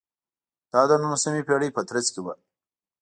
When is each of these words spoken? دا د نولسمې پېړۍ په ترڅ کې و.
دا 0.71 0.81
د 0.89 0.91
نولسمې 1.03 1.41
پېړۍ 1.47 1.69
په 1.73 1.81
ترڅ 1.89 2.05
کې 2.13 2.19
و. 2.23 2.27